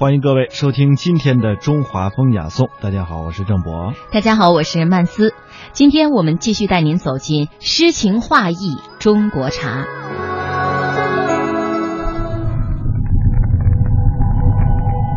[0.00, 2.70] 欢迎各位收听今天的中华风雅颂。
[2.80, 3.92] 大家好，我是郑博。
[4.12, 5.34] 大家好，我是曼斯。
[5.72, 9.84] 今天我们继续带您走进诗情画意中国茶。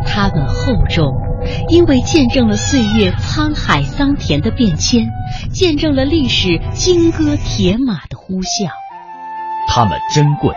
[0.04, 1.14] 它们厚重，
[1.68, 5.06] 因为见证了岁月沧海桑田的变迁，
[5.52, 8.68] 见证了历史金戈铁马的呼啸。
[9.68, 10.52] 它们珍贵，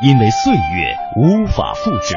[0.00, 2.16] 因为岁月无法复制。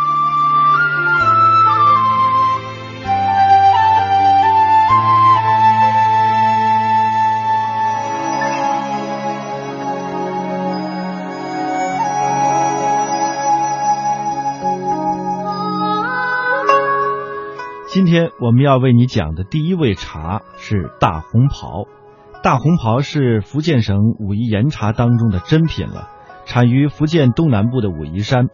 [17.93, 21.87] 今天我们要为你讲的第一味茶是大红袍。
[22.41, 26.07] 大红袍是福建省武夷岩茶当中的珍品了，
[26.45, 28.47] 产于福建东南部的武夷山。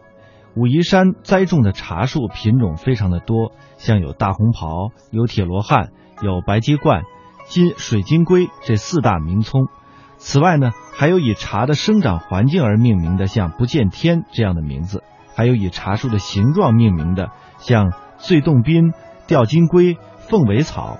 [0.56, 7.02] 武夷山栽种的茶树品种非常的多，像有大红袍、有铁罗汉、有白鸡冠、
[7.46, 9.68] 金水晶龟这四大名葱。
[10.16, 14.98] 此外呢，还有以茶的生长环境而命名的，像不见天这样的名字；
[15.36, 18.92] 还有以茶树的形状命名的，像醉洞宾。
[19.28, 20.96] 吊金龟、凤尾草，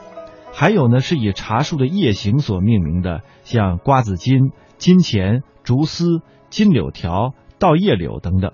[0.52, 8.52] 还有呢是以茶树的叶形所命名的，像瓜子金、金钱、竹丝、金柳条、稻叶柳等等。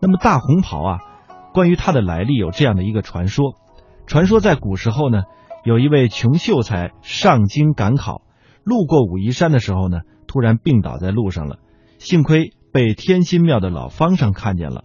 [0.00, 0.98] 那么大红袍啊，
[1.52, 3.56] 关于它的来历有这样的一个传说：
[4.06, 5.24] 传说在古时候呢，
[5.64, 8.22] 有一位穷秀才上京赶考，
[8.62, 11.58] 路过武夷山的时候呢，突然病倒在路上了。
[11.98, 14.84] 幸亏被天心庙的老方丈看见了，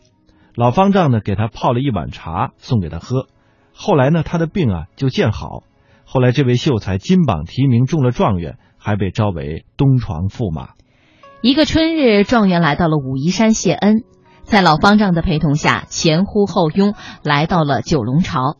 [0.55, 3.27] 老方丈呢给他泡了一碗茶送给他喝。
[3.75, 5.63] 后来呢，他的病啊就见好。
[6.05, 10.69] 后来这位秀才金榜题名，中了状元，还被招为东床驸马。
[11.41, 14.03] 一个春日，状元来到了武夷山谢恩，
[14.43, 18.57] 在老方丈的陪同下，前呼后拥来到了九龙巢。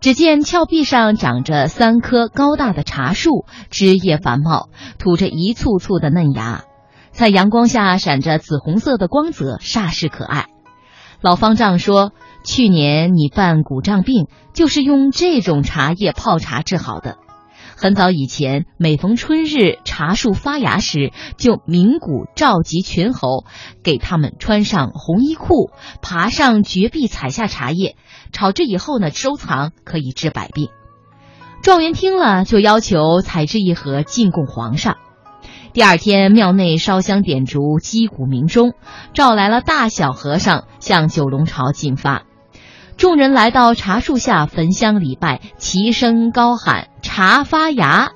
[0.00, 6.64] 只见峭壁上长着三棵高大的茶树，枝叶繁茂，吐着一簇簇的嫩芽，
[7.10, 10.49] 在阳光下闪着紫红色的光泽，煞是可爱。
[11.20, 12.12] 老方丈说。
[12.42, 17.18] 去年你犯骨胀病，就是用这种茶叶泡茶治好的。
[17.76, 23.44] 很早以前，每逢春日茶树发芽时，就鸣鼓召集群猴，
[23.82, 25.70] 给他们穿上红衣裤，
[26.00, 27.94] 爬上绝壁采下茶叶，
[28.32, 30.70] 炒制以后呢，收藏可以治百病。
[31.62, 34.96] 状元听了，就要求采制一盒进贡皇上。
[35.72, 38.74] 第二天，庙内烧香点烛，击鼓鸣钟，
[39.14, 42.24] 召来了大小和尚向九龙朝进发。
[42.96, 48.10] 众人来到茶树下焚香礼拜，齐声高喊“茶发芽”，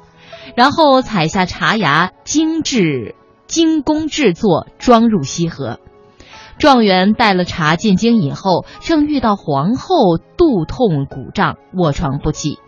[0.56, 3.14] 然后采下茶芽，精致
[3.47, 5.78] 精工制作，装入锡盒。
[6.59, 12.59] 状元带了茶进京以后，正遇到皇后肚痛骨胀，卧床不起。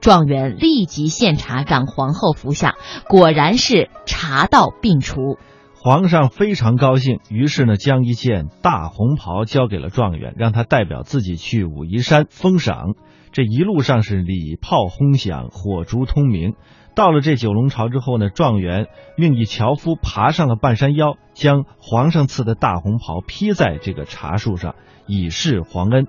[0.00, 2.74] 状元立即献茶让皇后服下，
[3.08, 5.38] 果然是茶到病除。
[5.74, 12.94] 皇上非常高兴，于是呢，将一件大红袍交给了状元，让他代表自己去武夷山封赏。
[13.30, 16.54] 这一路上是礼炮轰响，火烛通明。
[16.96, 24.74] 到了这九龙朝之后呢，状元命一樵夫爬上了半山腰，将皇上赐的大红袍披在这个茶树上，
[25.06, 26.08] 以示皇恩。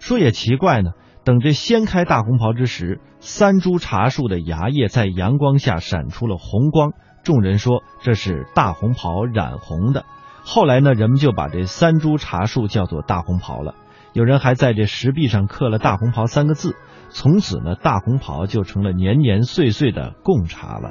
[0.00, 0.92] 说也奇怪呢，
[1.24, 6.92] 等这掀开大红袍之时，三株茶树的芽叶在阳光下闪出了红光。
[7.22, 10.04] 众人说这是大红袍染红的，
[10.42, 13.76] 后来呢，人们就把这三株茶树叫做大红袍了。
[14.12, 16.74] 有人还在这石壁上刻了“大红袍”三个字，
[17.10, 20.90] 从此呢，大红袍就成了年年岁岁的贡茶了。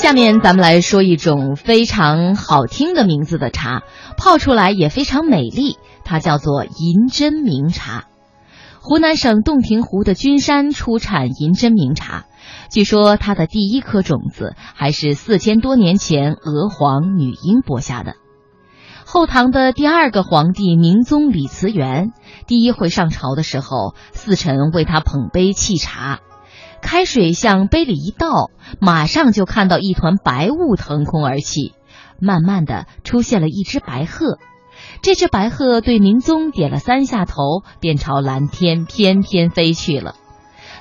[0.00, 3.82] 下面咱们来说一种非常好听的名字的茶，
[4.16, 5.76] 泡出来也非常美丽。
[6.04, 8.06] 它叫做银针茗茶，
[8.80, 12.24] 湖南省洞庭湖的君山出产银针茗茶，
[12.70, 18.14] 据说它的第一颗种子还是四千多年前娥皇女英播下的。
[19.04, 22.12] 后唐的第二个皇帝明宗李慈元
[22.46, 26.20] 第一回上朝的时候，四臣为他捧杯沏茶，
[26.82, 28.50] 开水向杯里一倒，
[28.80, 31.74] 马上就看到一团白雾腾空而起，
[32.20, 34.38] 慢慢的出现了一只白鹤。
[35.02, 40.16] 这只白鹤对明宗点了三下头，便朝蓝天翩翩飞去了。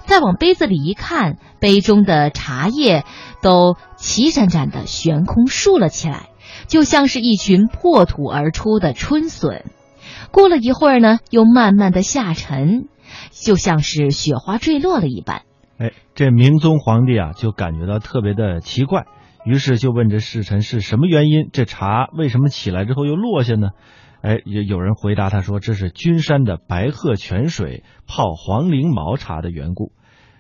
[0.06, 3.06] 再往杯子里一看，杯中的茶叶
[3.42, 6.30] 都齐展展的悬空竖了起来，
[6.68, 9.66] 就像是一群破土而出的春笋。
[10.32, 12.88] 过了一会儿呢，又慢慢的下沉，
[13.32, 15.44] 就像是雪花坠落了一般。
[15.80, 19.06] 哎，这明宗皇帝啊，就感觉到特别的奇怪，
[19.46, 23.70] 于是就问这侍臣是什么原因，这茶为什么起来之后又落下呢？
[24.22, 29.94] 哎，有有人回答他说：“这是君山的白鹤泉水泡黄陵毛茶的缘故。”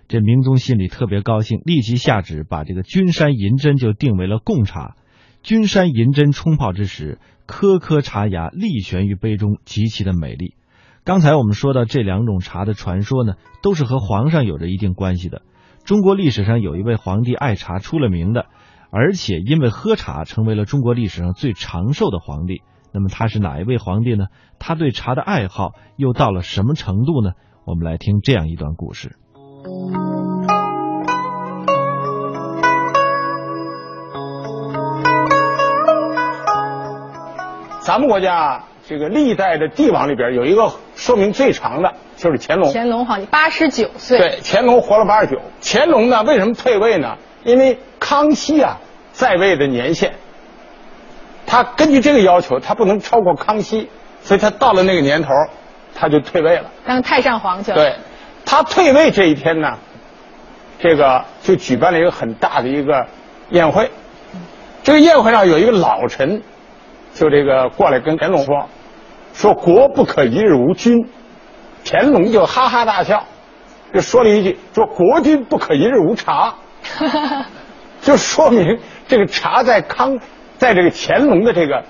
[0.09, 4.97] 这明宗心里特别高兴，立即下旨把这个君山银针就定为了贡茶。
[5.42, 10.56] 君山银针冲泡之时，颗颗茶芽立悬于杯中，极其的美丽。
[11.09, 13.33] 刚才我们说到这两种茶的传说呢，
[13.63, 15.41] 都是和皇上有着一定关系的。
[15.83, 18.45] 中国历史上有一位皇帝爱茶出了名的，
[18.91, 22.61] 而且因为喝茶成为了中国历史上最长寿的皇帝。
[22.94, 24.25] 那么他是哪一位皇帝呢？
[24.59, 27.31] 他对茶的爱好又到了什么程度呢？
[27.65, 29.15] 我们来听这样一段故事。
[37.81, 42.71] 咱们国家这个历代的帝王里边有一个寿命最长的，就是乾隆。
[42.74, 44.18] 乾隆皇帝八十九岁。
[44.18, 45.39] 对，乾隆活了八十九。
[45.62, 47.15] 乾隆呢，为什么退位呢？
[47.44, 48.80] 因为康熙啊
[49.12, 50.13] 在位的年限。
[51.45, 53.88] 他根据这个要求，他不能超过康熙，
[54.24, 55.30] 所以他到了那个年头，
[55.94, 57.77] 他就退位了，当太上皇去了。
[57.77, 57.94] 对，
[58.44, 59.77] 他退位这一天呢，
[60.80, 63.06] 这个就举办了一个很大的一个
[63.51, 63.92] 宴会。
[64.81, 66.42] 这个宴会上有一个老臣，
[67.13, 68.68] 就这个过来跟乾隆说
[69.39, 71.07] ：“说国不可一日无君。”
[71.86, 73.25] 乾隆就哈哈大笑，
[73.94, 76.53] 就说了一句：“说国君不可一日无茶。
[78.01, 78.77] ”就说明
[79.07, 80.19] 这个茶在康。
[80.57, 81.81] 在这个乾隆的这个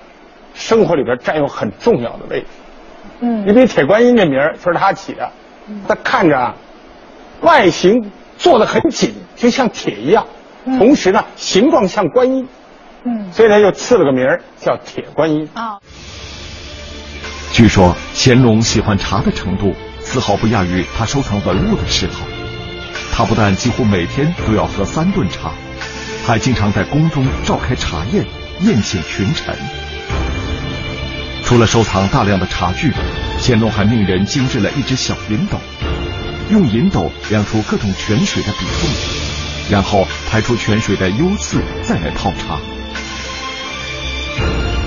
[0.54, 2.46] 生活里边占有很重要的位置。
[3.18, 5.28] 嗯，你比铁观音这名儿就是他起的，
[5.88, 6.54] 他看着啊，
[7.40, 10.24] 外形做的很紧，就像铁一样，
[10.78, 12.48] 同时呢形状像观音。
[13.02, 15.48] 嗯，所以他就赐了个名儿叫铁观音。
[15.54, 15.80] 啊。
[17.52, 22.26] 据说乾隆喜欢茶的程度丝毫不亚于他收藏文物的嗜好，
[23.12, 25.52] 他不但几乎每天都要喝三顿茶，
[26.26, 28.24] 还经常在宫中召开茶宴。
[28.62, 29.56] 宴请群臣。
[31.44, 32.92] 除了收藏大量的茶具，
[33.40, 35.58] 乾隆还命人精制了一只小银斗，
[36.50, 38.90] 用银斗量出各种泉水的比重，
[39.70, 42.58] 然后排出泉水的优次，再来泡茶。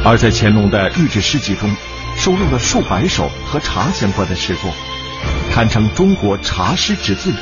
[0.06, 1.75] 而在乾隆的御制诗集中，
[2.15, 4.71] 收录了数百首和茶相关的诗作，
[5.51, 7.33] 堪称中国茶诗之最，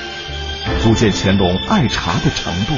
[0.82, 2.74] 足见乾隆爱茶的程度。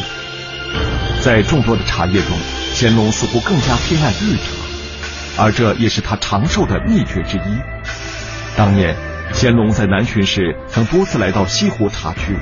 [1.21, 2.37] 在众多的茶叶中，
[2.75, 7.61] 乾隆似乎更加偏爱绿茶，而这也是他长寿的秘诀之一。
[8.57, 8.95] 当年，
[9.33, 12.37] 乾隆在南巡时曾多次来到西湖茶区，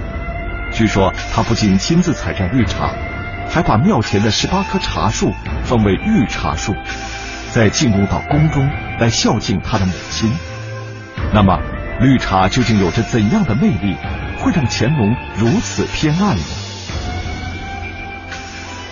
[0.73, 2.95] 据说他不仅亲自采摘绿茶，
[3.47, 5.31] 还把庙前的十八棵茶树
[5.63, 6.73] 封为御茶树，
[7.53, 8.65] 在进入到宫中
[8.99, 10.31] 来孝敬他的母亲。
[11.33, 11.59] 那么，
[11.99, 13.95] 绿茶究竟有着怎样的魅力，
[14.39, 16.41] 会让乾隆如此偏爱呢？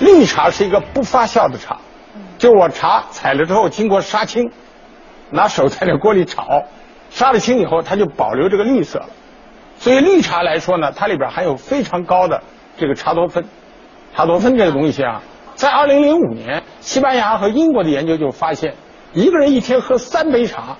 [0.02, 1.78] 绿茶是一个不发酵的茶，
[2.38, 4.52] 就我茶采了之后，经过杀青，
[5.30, 6.64] 拿手在那锅里炒，
[7.10, 9.10] 杀了青以后，它就保留这个绿色了。
[9.78, 12.44] 所以绿茶来说呢，它里边含有非常高的
[12.78, 13.46] 这个茶多酚。
[14.16, 15.22] 茶多酚这个东西啊，
[15.60, 18.76] 在二零零五年，西班牙和英国的研究就发现，
[19.12, 20.78] 一个人一天喝三杯茶，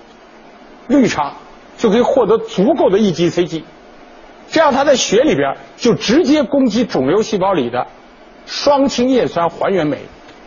[0.88, 1.34] 绿茶
[1.76, 3.62] 就可以获得足够的 EGCG，
[4.48, 7.86] 这样他在血里边就直接攻击肿瘤细胞里的。
[8.46, 9.98] 双氢叶酸还原酶，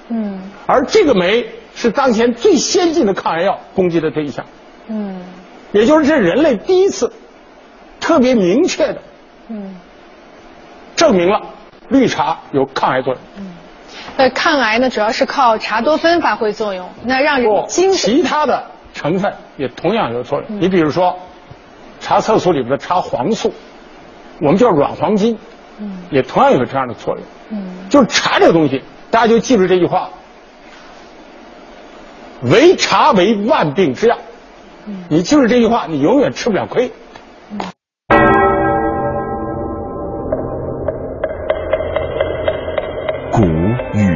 [0.10, 4.44] 嗯，而这个酶是当前最先进的抗癌药攻击的对象，
[4.88, 5.22] 嗯，
[5.74, 7.14] 也就是这人类第一次
[8.00, 9.02] 特别明确的，
[9.50, 9.76] 嗯，
[10.96, 11.40] 证明了
[11.88, 13.22] 绿茶有抗癌作用。
[13.38, 13.54] 嗯，
[14.18, 18.16] 那抗癌呢，主要是靠茶多酚发挥作用，那让人精神。
[18.16, 20.60] 其他的成分也同样有作用。
[20.60, 21.18] 你比如说，
[22.00, 23.54] 茶色素里面的茶黄素，
[24.40, 25.38] 我们叫软黄金，
[25.80, 27.24] 嗯，也同样有这样的作用。
[27.90, 30.10] 就是茶这个东西，大家就记住这句话：
[32.44, 34.18] 唯茶为万病之药。
[35.10, 36.92] 你记住这句话，你永远吃不了亏。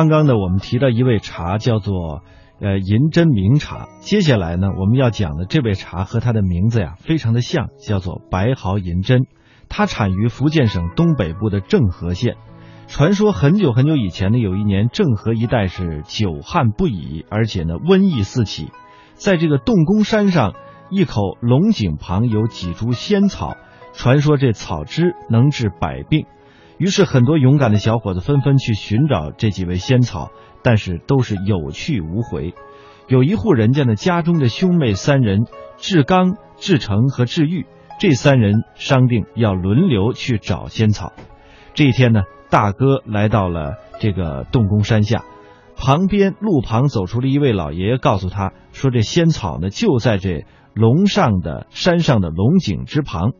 [0.00, 2.22] 刚刚呢，我们提到一味茶叫做
[2.58, 3.86] 呃银针茗茶。
[4.00, 9.26] 接下来呢，我们要讲的这味茶和它的名字呀非常的像，叫做白毫银针。
[9.68, 12.36] 它产于福建省东北部的政和县。
[12.88, 18.70] 传说很久很久以前呢，有一年政和一带是久旱不已，而且呢瘟疫四起。
[19.16, 20.54] 在这个洞宫山上
[20.88, 23.58] 一口龙井旁有几株仙草，
[23.92, 26.24] 传说这草汁能治百病。
[26.80, 30.30] 于是，很多勇敢的小伙子纷纷去寻找这几位仙草，
[30.62, 32.54] 但是都是有去无回。
[33.06, 35.40] 有一户人家呢，家中的兄妹三人
[35.76, 37.66] 志刚、志成和志玉，
[37.98, 41.12] 这三人商定要轮流去找仙草。
[41.74, 45.22] 这一天呢，大哥来到了这个洞宫山下，
[45.76, 53.32] 旁边路旁走出了一位老爷爷，告诉他说：“这仙草呢，就在这龙上的山上的龙井之旁。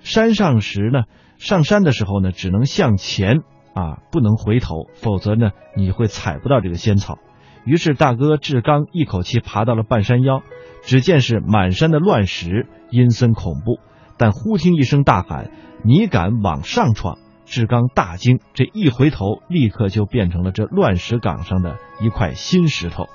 [0.00, 1.02] 山上时呢。”
[1.38, 3.38] 上山的时候呢，只能向前
[3.74, 7.18] 啊，不能回头，否则呢，你会踩不到这个仙草。
[7.64, 10.42] 于是大哥志刚一口气爬到了半山腰，
[10.82, 13.80] 只见是满山的乱石，阴森恐怖。
[14.16, 15.50] 但忽听一声大喊
[15.84, 23.06] ：“你敢往上闯！”志刚大惊，这一回头，立刻就变成了这乱石岗上的一块新石头。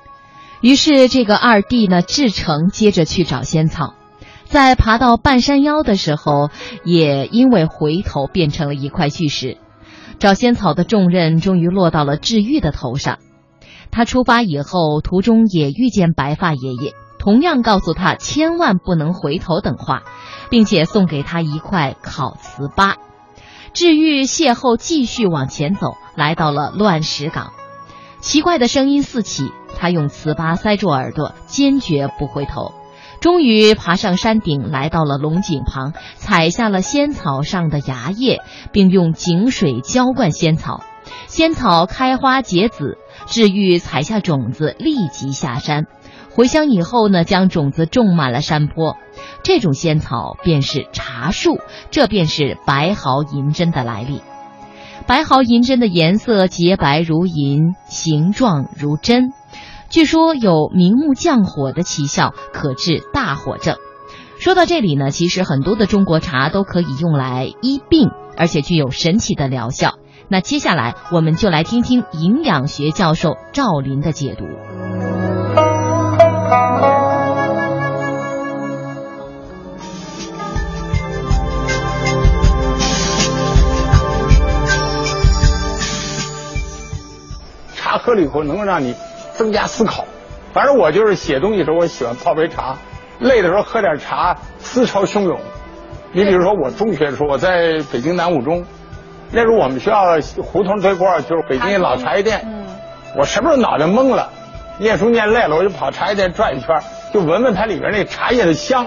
[0.60, 3.94] 于是这个二弟呢，志成接着去找仙草。
[4.52, 6.50] 在爬到半山腰的时候，
[6.84, 9.56] 也因为回头变成了一块巨石。
[10.18, 13.18] 找仙草的重任终于落到了治愈的头上。
[13.90, 20.02] 他出发以后，途中也遇见白发爷爷，同样告诉他千万不能回头等话，
[20.50, 22.96] 并且送给他一块烤糍粑。
[23.72, 27.54] 治愈邂逅，继续往前走，来到了乱石岗。
[28.20, 32.74] 奇怪的声音四起，他用糍粑塞住耳朵，坚决不回头。
[33.22, 40.82] 终于爬上山顶，来到了龙井旁，采下了仙草上的芽叶，并用井水浇灌仙草。
[41.28, 45.86] 仙草开花结籽，治愈采下种子，立即下山。
[46.30, 48.96] 回乡以后呢，将种子种满了山坡。
[49.44, 51.60] 这种仙草便是茶树，
[51.92, 54.20] 这便是白毫银针的来历。
[55.06, 59.32] 白毫银针的颜色洁白如银，形状如针。
[59.92, 63.76] 据说有明目降火的奇效，可治大火症。
[64.38, 69.98] 说到这里呢，其实很多的中国茶都可以用来医病，而且具有神奇的疗效。
[70.28, 74.46] 那接下来我们就来听听营养学教授赵林的解读。
[87.74, 88.94] 茶喝了以后，能让你。
[89.42, 90.04] 增加思考，
[90.52, 92.76] 反正我就是写东西的时候，我喜欢泡杯茶，
[93.18, 95.36] 累的时候喝点茶，思潮汹涌。
[96.12, 98.64] 你比如说，我中学的时候，我在北京南五中，
[99.32, 100.04] 那时候我们学校
[100.44, 102.40] 胡同对过就是北京老茶叶店，
[103.18, 104.30] 我什么时候脑袋懵了，
[104.78, 106.78] 念书念累了，我就跑茶叶店转一圈，
[107.12, 108.86] 就闻闻它里边那茶叶的香，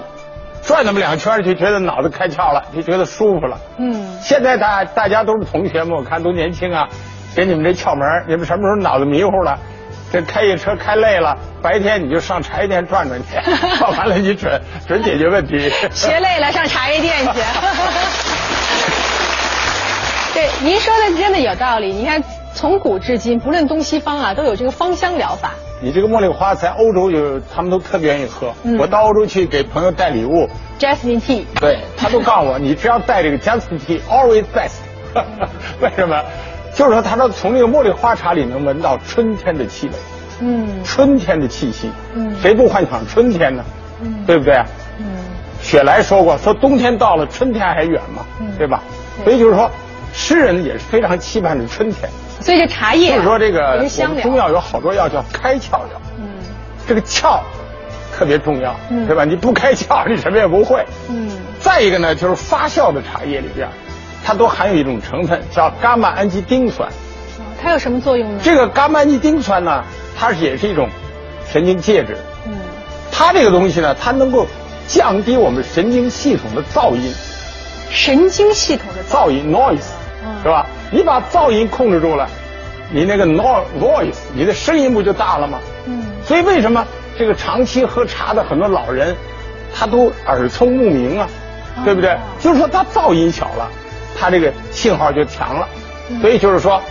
[0.62, 3.60] 转那么两圈就觉得脑子开窍了，就觉得舒服了。
[3.78, 6.88] 嗯，现在大大家都是同学们，我看都年轻啊，
[7.36, 9.60] 给你们这窍门，你们什么时候脑子迷糊了？
[10.16, 13.36] 这开一车开累了，白天你就上茶叶店转转去，
[13.78, 15.70] 转完了你准准解决问题。
[15.92, 17.32] 学累了上茶叶店去。
[20.34, 21.92] 对，您说的真的有道理。
[21.92, 25.52] 你看，从古至今，不论东西方啊，都有这个芳香疗法。
[25.82, 28.54] 你这个茉莉花在欧洲就他们都特别愿意喝。
[28.80, 31.44] 我到欧洲去给朋友带礼物，Jasmine tea。
[31.60, 34.80] 对他都告诉我，你只要带这个 Jasmine tea，always best。
[35.82, 36.24] 为什么？
[36.76, 39.94] 就是说，他说从那个茉莉花茶里能闻到春天的气味，
[40.42, 43.64] 嗯，春天的气息，嗯，谁不幻想春天呢？
[44.02, 44.56] 嗯，对不对？
[45.00, 45.06] 嗯，
[45.62, 48.26] 雪莱说过，说冬天到了，春天还远嘛，
[48.58, 48.84] 对吧？
[49.24, 49.72] 所以就是说，
[50.14, 52.10] 诗人也是非常期盼着春天。
[52.42, 56.28] 所以这茶叶，就是说这个我们中药有好多药叫开窍药，嗯，
[56.86, 57.40] 这个窍
[58.14, 59.24] 特别重要，嗯对吧？
[59.24, 60.86] 你不开窍，你什么也不会。
[61.10, 63.70] 嗯，再一个呢，就是发酵的茶叶里边。
[64.26, 66.90] 它都含有一种成分叫伽马氨基丁酸，
[67.62, 68.40] 它有什么作用呢？
[68.44, 69.84] 这个伽马氨基丁酸呢，
[70.18, 70.90] 它也是一种
[71.48, 72.18] 神经介质。
[72.48, 72.54] 嗯，
[73.12, 74.48] 它这个东西呢，它能够
[74.88, 77.14] 降低我们神经系统的噪音。
[77.92, 79.92] 神经系统的噪音 noise，
[80.42, 80.66] 是吧？
[80.90, 82.28] 你把噪音控制住了，
[82.92, 85.60] 你那个 noise voice，你的声音不就大了吗？
[85.86, 86.02] 嗯。
[86.26, 86.84] 所以为什么
[87.16, 89.16] 这个长期喝茶的很多老人，
[89.72, 91.28] 他都耳聪目明啊，
[91.86, 92.18] 对不对？
[92.40, 93.70] 就是说他噪音小了，
[94.18, 95.68] 他这个信号就强了。
[96.22, 96.82] 所以就是说，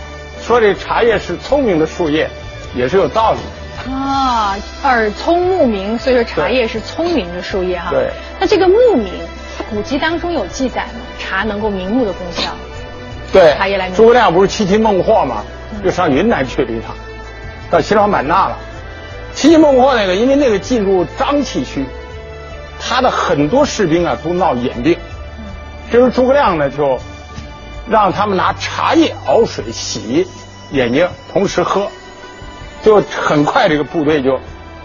[0.41, 2.29] 说这茶叶是聪明的树叶，
[2.75, 3.91] 也是有道理的。
[3.91, 7.89] 啊，耳聪目明，所以说茶叶是聪明的树叶哈。
[7.91, 8.09] 对。
[8.39, 9.11] 那这个目明，
[9.69, 11.01] 古籍当中有记载吗？
[11.19, 12.51] 茶能够明目的功效。
[13.31, 13.55] 对。
[13.57, 13.89] 茶叶来。
[13.91, 15.43] 诸葛亮不是七擒孟获吗？
[15.83, 16.95] 就上云南去了一趟，
[17.69, 18.57] 到西双版纳了。
[19.33, 21.85] 七擒孟获那个，因为那个进入瘴气区，
[22.79, 24.97] 他的很多士兵啊都闹眼病。
[25.91, 26.97] 这时候诸葛亮呢就
[27.89, 30.27] 让他们拿茶叶熬水洗
[30.71, 31.87] 眼睛，同时喝，
[32.83, 34.39] 就很快这个部队就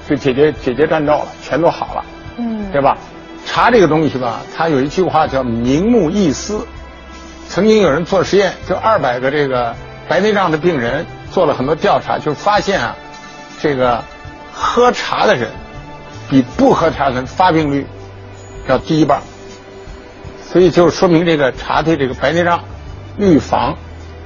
[0.08, 2.04] 就解决解决战斗了，全都好了。
[2.36, 2.96] 嗯，对吧？
[3.46, 6.66] 茶这个东西吧，它有一句话叫明目易思。
[7.48, 9.74] 曾经有人做实验，就二百个这个
[10.08, 12.96] 白内障的病人做了很多调查，就发现啊，
[13.60, 14.02] 这个。
[14.52, 15.48] 喝茶的人
[16.28, 17.86] 比不喝茶的人发病率
[18.68, 19.22] 要低一半，
[20.44, 22.62] 所以就说明这个茶对这个白内障
[23.20, 23.76] 预防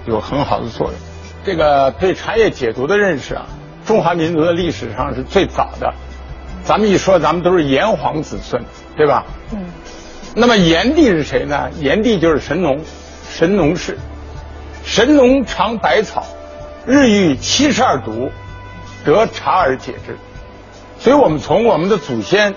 [0.07, 0.95] 有很好的作用。
[1.45, 3.47] 这个对茶叶解毒的认识啊，
[3.85, 5.93] 中华民族的历史上是最早的。
[6.65, 8.65] 咱们一说，咱们都是炎黄子孙，
[8.97, 9.27] 对吧？
[9.53, 9.67] 嗯。
[10.35, 11.71] 那么炎帝是谁呢？
[11.81, 12.81] 炎帝就是神农，
[13.29, 13.99] 神农氏。
[14.85, 16.25] 神农尝百草，
[16.87, 18.31] 日遇七十二毒。
[19.05, 20.17] 得茶而解之，
[20.99, 22.55] 所以我们从我们的祖先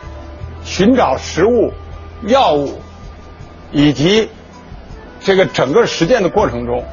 [0.63, 1.74] 寻找食物、
[2.25, 2.79] 药物，
[3.74, 4.29] 以及
[5.28, 6.86] 这个整个实践的过程中，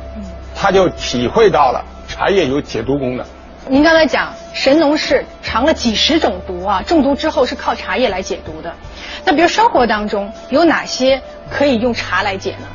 [0.56, 3.24] 他就体会到了茶叶有解毒功能。
[3.68, 8.74] 您刚才讲神农氏尝了几十种毒啊，中毒之后是靠茶叶来解毒的。
[9.24, 12.66] 那比如生活当中有哪些可以用茶来解呢？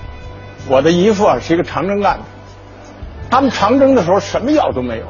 [0.69, 2.23] 我的姨父啊是一个长征干部，
[3.29, 5.05] 他们长征的时候什么药都没有。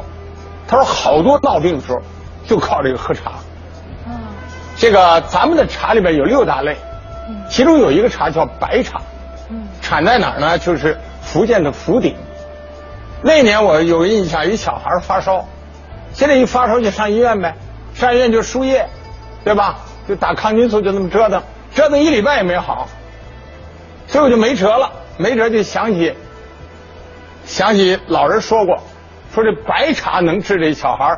[0.67, 2.01] 他说：“好多闹病的时候，
[2.47, 3.33] 就靠这个喝茶。
[4.75, 6.75] 这个咱们的茶里边有六大类，
[7.47, 8.99] 其中有一个茶叫白茶，
[9.89, 10.55] 产在哪儿呢？
[10.59, 12.15] 就是福建的福鼎。
[13.23, 15.47] 那年我有印象，一小孩发烧，
[16.13, 17.55] 现在一发烧就上医院呗，
[17.95, 18.87] 上医院就输液，
[19.43, 19.79] 对吧？
[20.07, 21.41] 就打抗菌素，就那么折腾，
[21.73, 22.87] 折腾一礼拜也没好，
[24.05, 26.13] 所以我就没辙了，没辙就想起
[27.47, 28.77] 想起老人说过。”
[29.33, 31.17] 说这白茶能治这小孩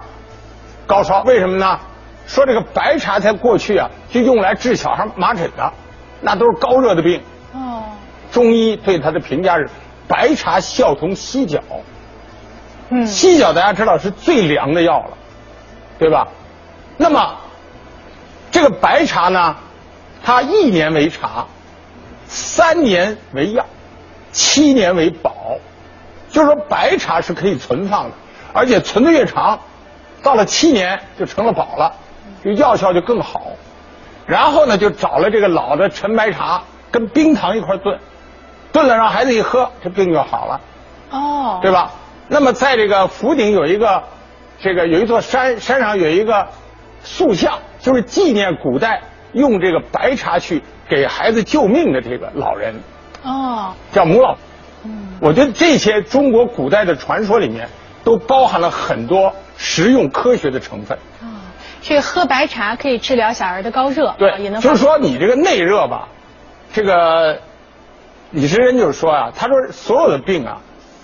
[0.88, 1.77] 高烧，为什么呢？
[2.25, 5.73] 说这个白茶在过去啊，就用来治小孩麻疹的，
[6.21, 7.21] 那都是高热的病。
[7.51, 7.84] 哦。
[8.32, 9.70] 中医对它的评价是，
[10.08, 11.62] 白茶效同犀角。
[12.89, 13.06] 嗯。
[13.06, 15.17] 犀角大家知道是最凉的药了，
[16.00, 16.28] 对吧？
[16.98, 17.36] 那么，
[18.52, 19.56] 这个白茶呢，
[20.24, 21.46] 它一年为茶，
[22.28, 23.65] 三年为药，
[24.32, 25.58] 七年为宝。
[26.30, 28.12] 就是说，白茶是可以存放的，
[28.54, 29.60] 而且存的越长，
[30.24, 31.94] 到了七年就成了宝了，
[32.41, 33.48] 就药效就更好。
[34.26, 38.00] 然后呢，就找了这个老的陈白茶，跟冰糖一块炖，
[38.71, 40.62] 炖了让孩子一喝，这病就好了。
[41.12, 41.91] 哦，对吧？
[42.27, 44.03] 那么在这个福鼎有一个，
[44.60, 46.47] 这个有一座山，山上有一个
[47.03, 49.01] 塑像，就是纪念古代
[49.34, 52.75] 用这个白茶去给孩子救命的这个老人。
[53.23, 54.36] 哦，叫母老。
[54.84, 57.69] 嗯我觉得这些中国古代的传说里面，
[58.03, 60.97] 都包含了很多实用科学的成分。
[61.21, 64.60] 啊，这个喝白茶可以治疗小儿的高热，对，也能。
[64.62, 66.07] 就是说你这个内热吧，
[66.73, 67.39] 这个
[68.32, 70.58] 李时珍就是说啊，他说所有的病啊，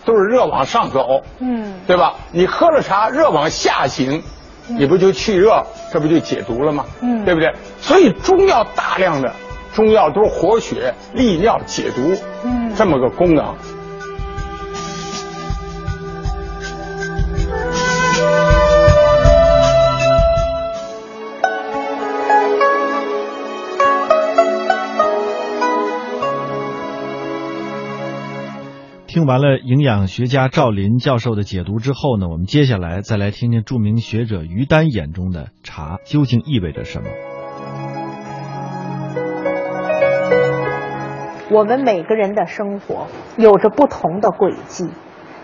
[0.06, 2.16] 都是热往上走，嗯，对吧？
[2.32, 4.24] 你喝了茶，热往下行，
[4.68, 6.86] 你不就去热，这不就解毒了吗？
[7.02, 7.54] 嗯，对不对？
[7.82, 9.32] 所以中药大量的
[9.74, 13.56] 中药都是活血利尿解毒，嗯，这么个功能。
[29.17, 37.10] 听完了营养学家赵林教授的解读之后呢，我们接下来再来听听著名学者于丹眼中的茶究竟意味着什么。
[41.49, 44.88] 我们每个人的生活有着不同的轨迹，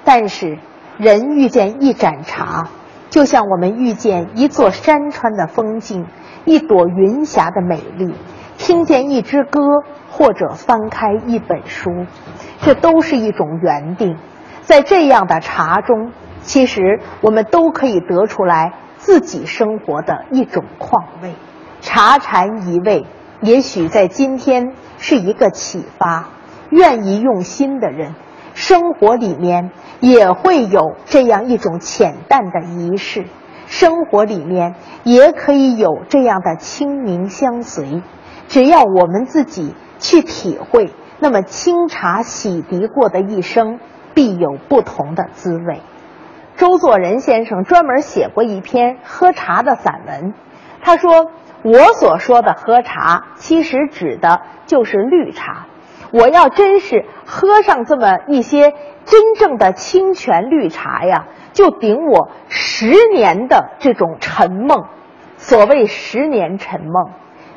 [0.05, 0.59] 但是
[0.99, 2.69] 人遇见一盏茶，
[3.09, 6.05] 就像我们遇见一座山川的风景，
[6.45, 8.13] 一朵云霞的美丽，
[8.63, 9.62] 听见一支歌。
[10.15, 11.89] 或者翻开一本书，
[12.62, 14.15] 这都是一种缘定。
[14.62, 16.12] 在这样的茶中，
[16.43, 21.34] 其实我们都可以得出来自己生活的一种况味。
[21.82, 23.08] 茶禅一味，
[23.41, 26.30] 也许在今天是一个启发。
[26.69, 28.13] 愿意用心的人，
[28.54, 33.26] 生活里面也会有这样一种浅淡的仪式，
[33.65, 38.04] 生活里面也可以有这样的清明相随。
[38.47, 43.79] 只要我们自己去体会，那么清茶洗涤过的一生，
[44.13, 45.82] 必有不同的滋味。
[46.56, 50.34] 周作人先生专门写过一篇喝茶的散文，
[50.82, 51.32] 他说
[51.63, 55.65] ：“我所说的喝茶，其实指的就是绿茶。
[56.12, 58.71] 我要真是喝上这么一些
[59.03, 64.86] 真正的清泉绿茶呀，就顶我十年的这种沉梦。
[65.38, 67.13] 所谓十年沉梦，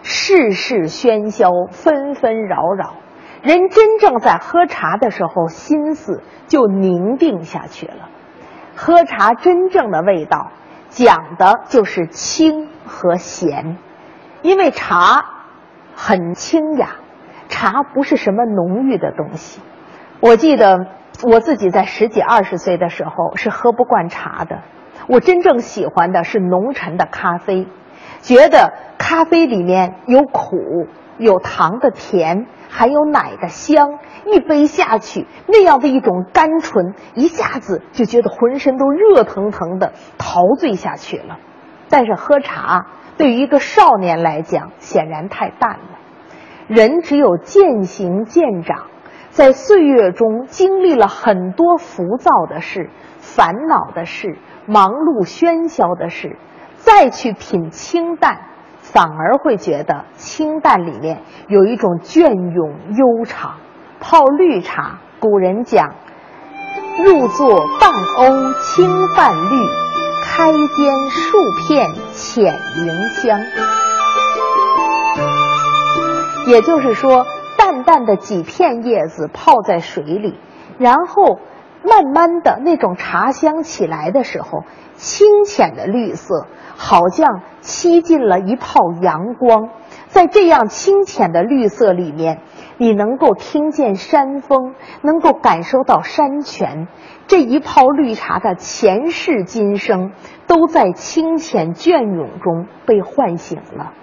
[0.08, 2.94] 世事喧嚣，纷纷扰扰，
[3.42, 8.08] 人真正在喝茶的时候，心思就凝定下去了。”
[8.76, 10.52] 喝茶真正的味道，
[10.90, 13.78] 讲的就是清和咸，
[14.42, 15.24] 因为茶
[15.96, 16.90] 很清雅，
[17.48, 19.60] 茶不是什么浓郁的东西。
[20.20, 20.86] 我记得
[21.24, 24.60] 我自己在十几二十岁的时候是喝不惯茶的，
[25.08, 27.66] 我真正喜欢的是浓沉的咖啡，
[28.26, 32.46] 觉得咖啡里面有苦，有糖的甜。
[32.68, 41.38] 还有奶的香，一杯下去，那样的一种甘醇，一下子就觉得浑身都热腾腾的，陶醉下去了。
[41.88, 45.98] 但是喝茶对于一个少年来讲，显然太淡了。
[46.66, 48.88] 人只有渐行渐长，
[49.30, 54.36] 在岁月中经历了很多浮躁的事、烦恼的事、
[54.66, 56.36] 忙碌喧嚣的事，
[56.86, 58.38] 再去品清淡。
[58.80, 63.56] 反而会觉得清淡里面有一种隽永悠长。
[63.98, 65.94] 泡绿茶，古人讲
[67.04, 69.68] ：“入座半瓯清泛绿，
[70.22, 73.40] 开间数片浅凝香。”
[76.46, 77.26] 也就是说，
[77.58, 80.38] 淡淡的几片叶子泡在水里，
[80.78, 81.40] 然后
[81.88, 86.46] 慢慢的那种茶香起来的时候，清浅的绿色。
[86.78, 89.70] 好像吸进了一泡阳光，
[90.08, 92.42] 在这样清浅的绿色里面，
[92.76, 96.86] 你能够听见山风，能够感受到山泉。
[97.28, 100.12] 这一泡绿茶的前世今生，
[100.46, 103.94] 都在清浅隽永中被唤醒了。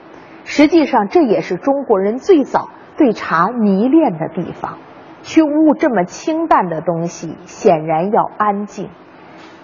[0.43, 4.80] 实际上，这也是中国人最早对茶迷恋的地方。
[5.24, 8.92] 去悟这么清淡的东西，显然要安静。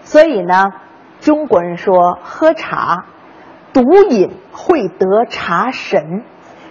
[0.01, 0.71] 所以呢。
[1.21, 3.03] 中国人说喝茶，
[3.73, 6.23] 独饮会得茶神。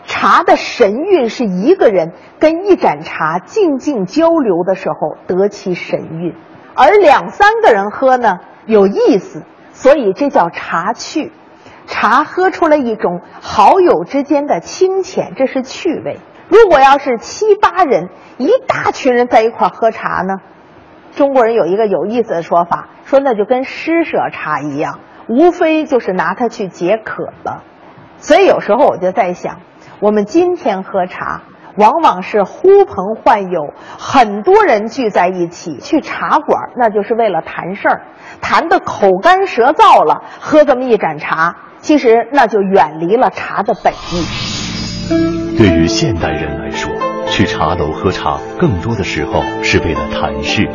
[0.07, 6.35] 茶的神韵是一个人跟一盏茶静静交流的时候得其神韵，
[6.75, 11.31] 而两三个人喝呢有意思，所以这叫茶趣。
[11.87, 16.17] 茶喝出了一种好友之间的清浅，这是趣味。
[16.49, 18.09] 如果要是七八人，
[18.39, 20.39] 一大群人在一块喝茶呢？
[21.15, 27.63] 中国人有一个有意思的说法，说那就跟施舍茶一样，无非就是拿它去解渴了。
[28.19, 29.61] 所以有时候我就在想，
[30.01, 31.43] 我们今天喝茶，
[31.77, 38.03] 往往是呼朋唤友，很多人聚在一起去茶馆，那就是为了谈事儿，
[38.41, 44.58] 谈得口干舌燥了，喝这么一盏茶，其实那就远离了茶的本意。
[45.09, 46.93] 对于现代人来说，
[47.29, 50.69] 去茶楼喝茶，更多的时候是为了谈事。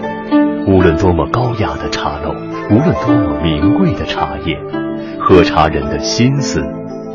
[0.65, 2.31] 无论多么高雅的茶楼，
[2.71, 4.57] 无论多么名贵的茶叶，
[5.19, 6.61] 喝茶人的心思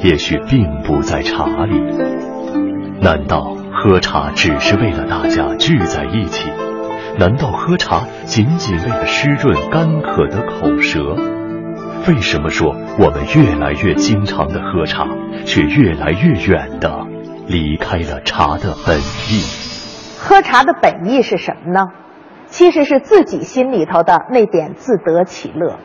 [0.01, 1.81] 也许并不在茶里。
[3.01, 6.49] 难道喝茶只是为了大家聚在一起？
[7.19, 11.17] 难道喝茶仅仅为了湿润干渴的口舌？
[12.07, 15.05] 为什么说我们越来越经常的喝茶，
[15.45, 16.89] 却越来越远的
[17.49, 19.43] 离开了茶的本意？
[20.21, 21.89] 喝茶的本意是什么呢？
[22.47, 25.79] 其实是自己心里头的那点自得其乐，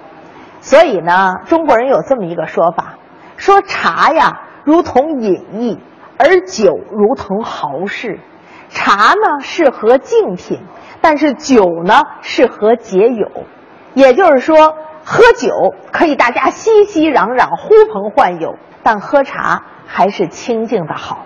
[0.59, 2.95] 所以呢，中国人有这么一个说法，
[3.37, 5.79] 说茶呀如同饮意，
[6.17, 8.19] 而酒如同豪士。
[8.67, 10.59] 茶呢适合静品，
[10.99, 13.45] 但是酒呢适合解友。
[13.93, 15.49] 也就是说，喝酒
[15.93, 21.25] 可以大家熙熙攘攘、呼朋唤友，但喝茶还是清静的好。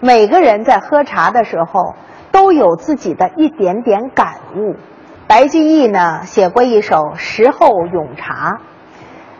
[0.00, 1.94] 每个人在喝茶的时候。
[2.30, 4.76] 都有自己的一点点感悟。
[5.26, 8.52] 白居易呢写过一首《时候咏茶》，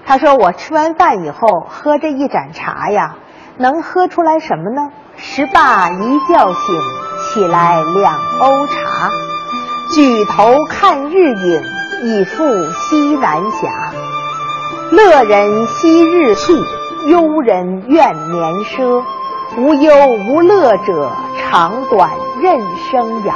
[0.06, 3.16] 他说：“我吃完饭以后喝这一盏茶呀，
[3.58, 4.90] 能喝出来什么呢？
[5.16, 6.80] 石罢一觉醒，
[7.28, 9.10] 起来两瓯茶，
[9.94, 11.62] 举头看日影，
[12.02, 12.42] 已复
[12.72, 13.68] 西南霞。
[14.90, 16.54] 乐人惜日促，
[17.06, 19.04] 忧人怨年赊。
[19.56, 19.92] 无忧
[20.28, 23.32] 无乐者，长短。”任生涯，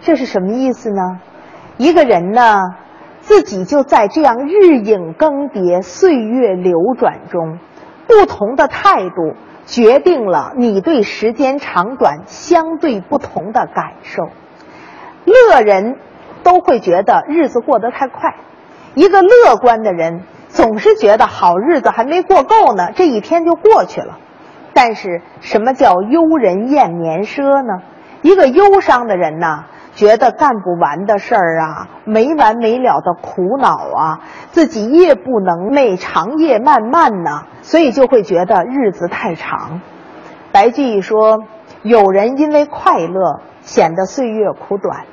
[0.00, 1.20] 这是什么意思呢？
[1.76, 2.56] 一个人呢，
[3.20, 7.60] 自己就在这样日影更迭、岁月流转中，
[8.08, 14.24] 不同的态度决定了你对时间长短相对不同的感受。
[15.24, 15.98] 乐人
[16.42, 18.34] 都会觉得日子过得太快，
[18.96, 24.18] 一个乐观的人总是觉得好日子还没过够呢，这一天就过去了。
[24.74, 27.82] 但是什么叫忧人厌年奢呢？
[28.22, 39.80] 一个忧伤的人呐，觉得干不完的事儿啊，没完没了的苦恼啊，自己夜不能寐，长夜漫漫呐，所以就会觉得日子太长。
[40.52, 41.44] 白居易说
[41.82, 45.04] ：“有人因为快乐，显得岁月苦短。”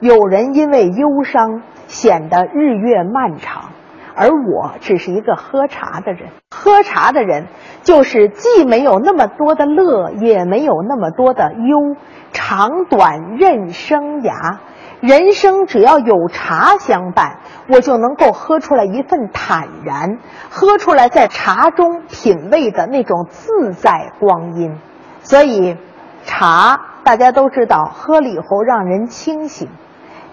[0.00, 3.70] 有人因为忧伤显得日月漫长，
[4.18, 6.30] 而我只是一个喝茶的人。
[6.50, 7.46] 喝茶的人
[7.82, 11.96] 就是既没有那么多的乐，也没有那么多的忧，
[12.32, 14.58] 长短任生涯。
[15.00, 20.18] 人生只要有茶相伴，我就能够喝出来一份坦然，
[20.50, 24.76] 喝出来在茶中品味的那种自在光阴。
[25.22, 25.76] 所以，
[26.24, 29.68] 茶大家都知道，喝了以后让人清醒。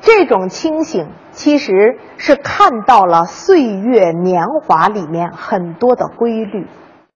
[0.05, 6.67] 这种清醒其实是看到了岁月年华里面很多的规律。